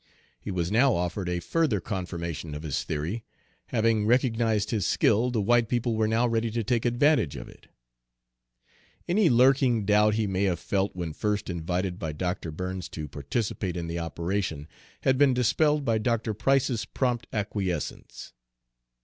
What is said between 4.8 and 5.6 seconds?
skill, the